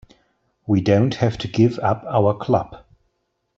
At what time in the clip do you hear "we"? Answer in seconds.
0.65-0.81